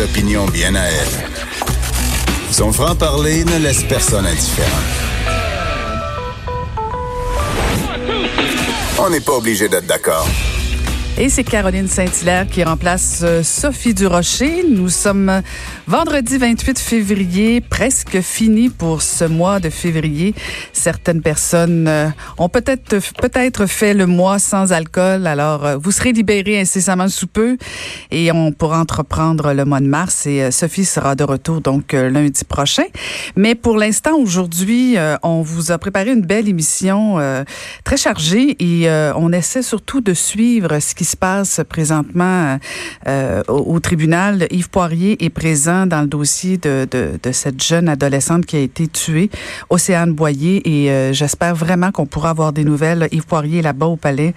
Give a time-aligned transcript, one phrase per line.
[0.00, 1.30] opinions bien à elle.
[2.50, 4.68] Son franc-parler ne laisse personne indifférent.
[8.98, 10.26] On n'est pas obligé d'être d'accord.
[11.18, 14.66] Et c'est Caroline Saint-Hilaire qui remplace euh, Sophie Durocher.
[14.68, 15.40] Nous sommes
[15.86, 20.34] vendredi 28 février, presque fini pour ce mois de février.
[20.74, 25.26] Certaines personnes euh, ont peut-être peut-être fait le mois sans alcool.
[25.26, 27.56] Alors, euh, vous serez libérés incessamment sous peu
[28.10, 30.26] et on pourra entreprendre le mois de mars.
[30.26, 32.84] Et Sophie sera de retour donc lundi prochain.
[33.36, 37.18] Mais pour l'instant, aujourd'hui, on vous a préparé une belle émission
[37.84, 42.58] très chargée et on essaie surtout de suivre ce qui se passe présentement
[43.06, 44.46] euh, au, tribunal.
[44.50, 48.60] Yves Poirier est présent dans le dossier de, de, de cette jeune adolescente qui a
[48.60, 49.30] été tuée,
[49.70, 53.08] Océane Boyer, et euh, j'espère vraiment qu'on pourra avoir des nouvelles.
[53.12, 54.34] Yves Poirier est là-bas au palais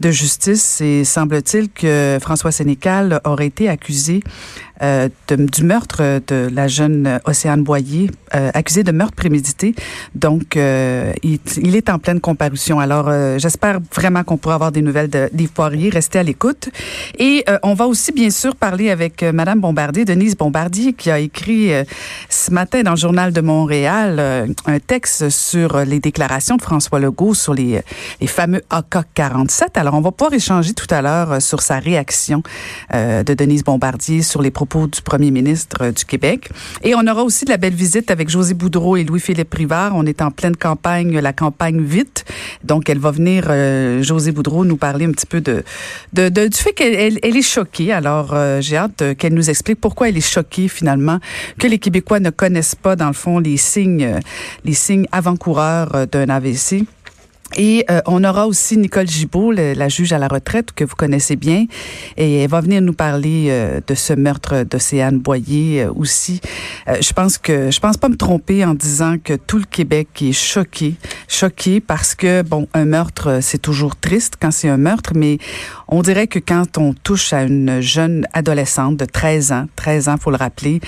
[0.00, 4.22] de justice et semble-t-il que François Sénécal aurait été accusé
[4.82, 9.74] euh, du meurtre de la jeune Océane Boyer, euh, accusée de meurtre prémédité.
[10.16, 12.80] Donc, euh, il, est en pleine comparution.
[12.80, 15.90] Alors, j'espère vraiment qu'on pourra avoir des nouvelles d'Yves Poirier.
[15.90, 16.68] Restez à l'écoute.
[17.18, 21.70] Et on va aussi, bien sûr, parler avec Madame Bombardier, Denise Bombardier, qui a écrit
[22.28, 27.34] ce matin dans le Journal de Montréal un texte sur les déclarations de François Legault
[27.34, 27.80] sur les,
[28.20, 29.62] les fameux AK-47.
[29.74, 32.42] Alors, on va pouvoir échanger tout à l'heure sur sa réaction
[32.92, 36.50] de Denise Bombardier sur les propos du premier ministre euh, du Québec.
[36.82, 39.92] Et on aura aussi de la belle visite avec José Boudreau et Louis-Philippe Privard.
[39.94, 42.24] On est en pleine campagne, la campagne vite.
[42.64, 45.62] Donc, elle va venir, euh, José Boudreau, nous parler un petit peu de,
[46.14, 47.92] de, du fait qu'elle elle est choquée.
[47.92, 51.18] Alors, euh, j'ai hâte qu'elle nous explique pourquoi elle est choquée finalement
[51.58, 54.20] que les Québécois ne connaissent pas, dans le fond, les signes,
[54.64, 56.84] les signes avant-coureurs d'un AVC.
[57.56, 61.36] Et euh, on aura aussi Nicole Gibault, la juge à la retraite que vous connaissez
[61.36, 61.66] bien,
[62.16, 66.40] et elle va venir nous parler euh, de ce meurtre d'Océane Boyer euh, aussi.
[66.86, 70.32] je pense que je pense pas me tromper en disant que tout le Québec est
[70.32, 70.94] choqué,
[71.28, 75.38] choqué parce que bon, un meurtre c'est toujours triste quand c'est un meurtre, mais
[75.88, 80.16] on dirait que quand on touche à une jeune adolescente de 13 ans, 13 ans
[80.18, 80.80] faut le rappeler,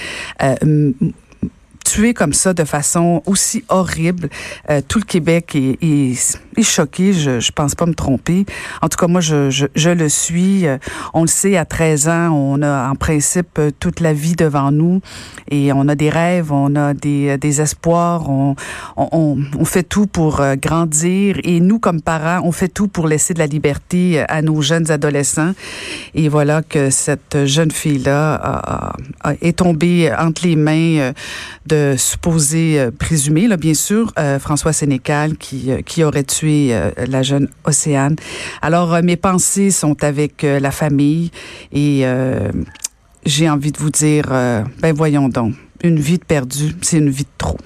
[1.85, 4.29] tuer comme ça de façon aussi horrible.
[4.71, 8.47] Euh, tout le Québec est, est, est choqué, je, je pense pas me tromper.
[8.83, 10.67] En tout cas, moi, je, je, je, le suis.
[10.67, 10.79] Euh,
[11.13, 14.73] on le sait, à 13 ans, on a en principe euh, toute la vie devant
[14.73, 15.01] nous
[15.51, 18.57] et on a des rêves, on a des, des espoirs, on,
[18.97, 23.35] on, on fait tout pour grandir et nous, comme parents, on fait tout pour laisser
[23.35, 25.53] de la liberté à nos jeunes adolescents.
[26.15, 28.95] Et voilà que cette jeune fille-là
[29.43, 31.13] est tombée entre les mains
[31.67, 36.75] de supposé euh, présumé, là, bien sûr, euh, François Sénécal qui, euh, qui aurait tué
[37.07, 38.17] la jeune Océane.
[38.63, 41.31] Alors, mes pensées sont avec la famille
[41.73, 42.05] et
[43.25, 47.25] j'ai envie de vous dire, ben voyons donc, une vie de perdue, c'est une vie
[47.25, 47.59] de trop.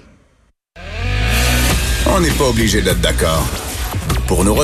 [2.07, 3.47] On n'est pas obligé d'être d'accord.
[4.27, 4.55] Pour nous